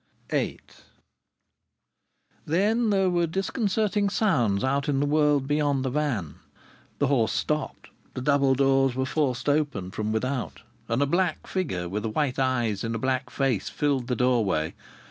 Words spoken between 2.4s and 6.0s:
Then there were disconcerting sounds out in the world beyond the